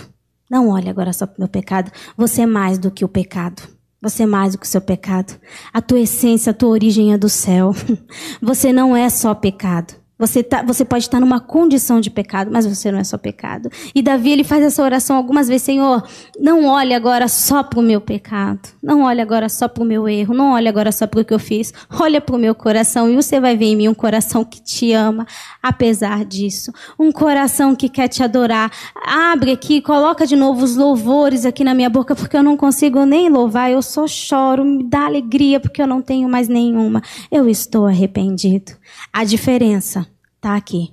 [0.51, 1.93] Não olhe agora só para o meu pecado.
[2.17, 3.76] Você é mais do que o pecado.
[4.01, 5.39] Você é mais do que o seu pecado.
[5.73, 7.75] A tua essência, a tua origem é do céu.
[8.41, 9.95] Você não é só pecado.
[10.19, 13.69] Você, tá, você pode estar numa condição de pecado, mas você não é só pecado.
[13.95, 16.03] E Davi, ele faz essa oração algumas vezes, Senhor,
[16.41, 18.61] não olhe agora só para o meu pecado.
[18.83, 20.33] Não olhe agora só para o meu erro.
[20.33, 21.73] Não olhe agora só para o que eu fiz.
[22.01, 24.93] Olha para o meu coração e você vai ver em mim um coração que te
[24.93, 25.27] ama,
[25.63, 26.73] apesar disso.
[26.99, 28.73] Um coração que quer te adorar.
[29.05, 33.05] Abre aqui, coloca de novo os louvores aqui na minha boca, porque eu não consigo
[33.05, 33.71] nem louvar.
[33.71, 37.03] Eu só choro, me dá alegria, porque eu não tenho mais nenhuma.
[37.31, 38.73] Eu estou arrependido.
[39.19, 40.93] A diferença está aqui.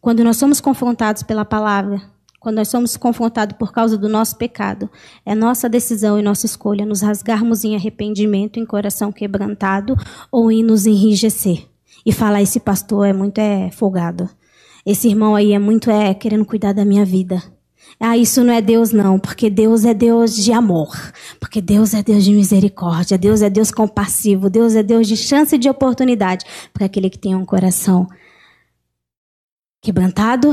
[0.00, 2.00] Quando nós somos confrontados pela palavra,
[2.40, 4.88] quando nós somos confrontados por causa do nosso pecado,
[5.22, 9.94] é nossa decisão e nossa escolha nos rasgarmos em arrependimento, em coração quebrantado
[10.32, 11.66] ou em nos enrijecer
[12.06, 14.30] e falar: esse pastor é muito é, folgado.
[14.86, 17.42] Esse irmão aí é muito é querendo cuidar da minha vida.
[18.00, 20.94] Ah, isso não é Deus, não, porque Deus é Deus de amor,
[21.40, 25.56] porque Deus é Deus de misericórdia, Deus é Deus compassivo, Deus é Deus de chance
[25.56, 28.06] e de oportunidade para aquele que tem um coração
[29.82, 30.52] quebrantado,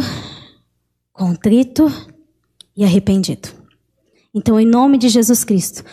[1.13, 1.91] contrito
[2.75, 3.49] e arrependido.
[4.33, 5.83] Então, em nome de Jesus Cristo,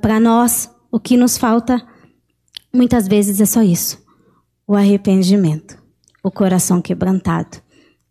[0.00, 1.82] para nós, o que nos falta
[2.70, 3.98] muitas vezes é só isso:
[4.66, 5.82] o arrependimento,
[6.22, 7.61] o coração quebrantado.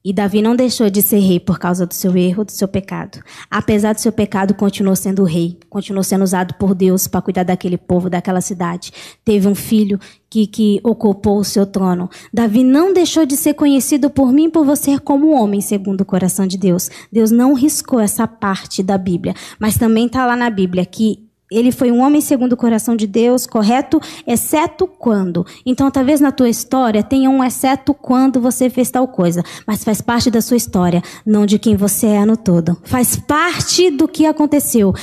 [0.03, 3.19] E Davi não deixou de ser rei por causa do seu erro, do seu pecado.
[3.49, 7.77] Apesar do seu pecado, continuou sendo rei, continuou sendo usado por Deus para cuidar daquele
[7.77, 8.91] povo, daquela cidade.
[9.23, 12.09] Teve um filho que, que ocupou o seu trono.
[12.33, 16.47] Davi não deixou de ser conhecido por mim por você como homem, segundo o coração
[16.47, 16.89] de Deus.
[17.11, 21.71] Deus não riscou essa parte da Bíblia, mas também está lá na Bíblia que ele
[21.71, 23.99] foi um homem segundo o coração de Deus, correto?
[24.25, 25.45] Exceto quando.
[25.65, 29.43] Então, talvez na tua história tenha um exceto quando você fez tal coisa.
[29.67, 32.77] Mas faz parte da sua história, não de quem você é no todo.
[32.83, 34.93] Faz parte do que aconteceu.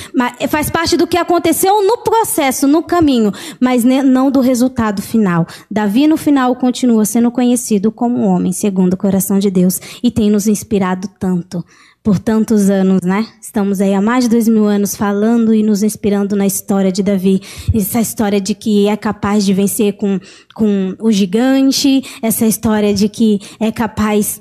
[0.49, 3.31] Faz parte do que aconteceu no processo, no caminho.
[3.61, 5.47] Mas não do resultado final.
[5.71, 9.81] Davi, no final, continua sendo conhecido como um homem segundo o coração de Deus.
[10.03, 11.63] E tem nos inspirado tanto
[12.09, 13.29] por tantos anos, né?
[13.39, 17.03] Estamos aí há mais de dois mil anos falando e nos inspirando na história de
[17.03, 17.43] Davi.
[17.75, 20.19] Essa história de que é capaz de vencer com,
[20.55, 24.41] com o gigante, essa história de que é capaz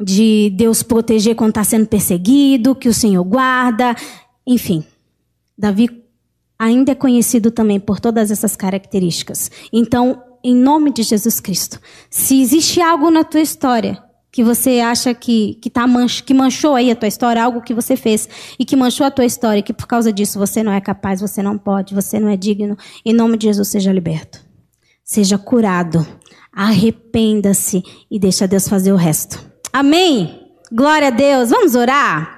[0.00, 3.96] de Deus proteger quando está sendo perseguido, que o Senhor guarda.
[4.46, 4.84] Enfim,
[5.58, 5.90] Davi
[6.56, 9.50] ainda é conhecido também por todas essas características.
[9.72, 14.00] Então, em nome de Jesus Cristo, se existe algo na tua história
[14.34, 17.72] que você acha que que, tá manch, que manchou aí a tua história, algo que
[17.72, 18.28] você fez
[18.58, 21.40] e que manchou a tua história, que por causa disso você não é capaz, você
[21.40, 22.76] não pode, você não é digno,
[23.06, 24.40] em nome de Jesus seja liberto.
[25.04, 26.04] Seja curado.
[26.52, 29.38] Arrependa-se e deixa Deus fazer o resto.
[29.72, 30.50] Amém.
[30.72, 31.50] Glória a Deus.
[31.50, 32.33] Vamos orar?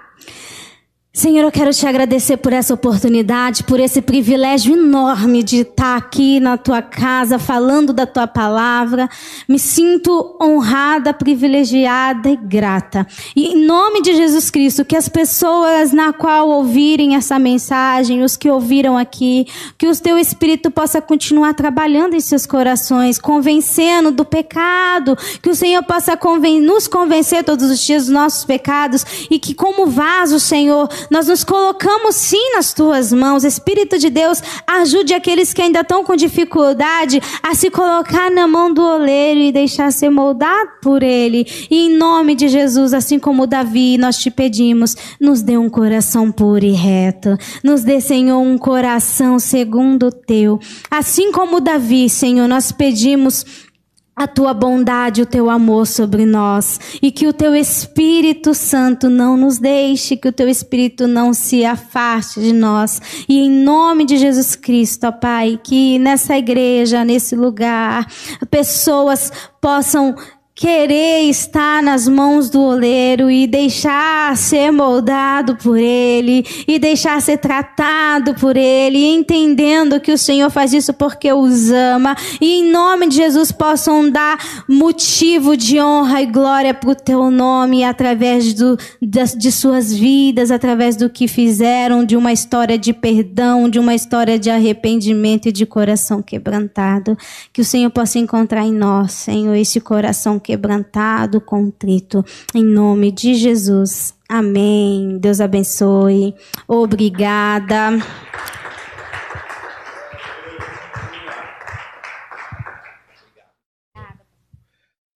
[1.17, 6.39] Senhor, eu quero te agradecer por essa oportunidade, por esse privilégio enorme de estar aqui
[6.41, 9.09] na tua casa falando da tua palavra.
[9.49, 13.07] Me sinto honrada, privilegiada e grata.
[13.35, 18.37] E em nome de Jesus Cristo, que as pessoas na qual ouvirem essa mensagem, os
[18.37, 19.47] que ouviram aqui,
[19.79, 25.57] que o teu espírito possa continuar trabalhando em seus corações, convencendo do pecado, que o
[25.57, 30.39] Senhor possa conven nos convencer todos os dias dos nossos pecados e que como vaso,
[30.39, 33.45] Senhor, nós nos colocamos sim nas tuas mãos.
[33.45, 38.73] Espírito de Deus, ajude aqueles que ainda estão com dificuldade a se colocar na mão
[38.73, 41.47] do oleiro e deixar ser moldado por ele.
[41.71, 46.31] E em nome de Jesus, assim como Davi, nós te pedimos, nos dê um coração
[46.31, 47.37] puro e reto.
[47.63, 50.59] Nos dê, Senhor, um coração segundo o teu.
[50.91, 53.66] Assim como Davi, Senhor, nós pedimos
[54.17, 59.37] a tua bondade, o teu amor sobre nós e que o teu Espírito Santo não
[59.37, 63.03] nos deixe, que o teu Espírito não se afaste de nós.
[63.29, 68.11] E em nome de Jesus Cristo, ó Pai, que nessa igreja, nesse lugar,
[68.51, 70.15] pessoas possam
[70.57, 77.37] querer estar nas mãos do oleiro e deixar ser moldado por ele e deixar ser
[77.37, 83.07] tratado por ele, entendendo que o Senhor faz isso porque os ama e em nome
[83.07, 88.79] de Jesus possam dar motivo de honra e glória para o teu nome através do,
[89.03, 94.39] de, suas vidas, através do que fizeram, de uma história de perdão, de uma história
[94.39, 97.17] de arrependimento e de coração quebrantado.
[97.53, 102.25] Que o Senhor possa encontrar em nós, Senhor, esse coração quebrantado, contrito,
[102.55, 104.15] em nome de Jesus.
[104.29, 105.19] Amém.
[105.21, 106.33] Deus abençoe.
[106.69, 107.99] Obrigada.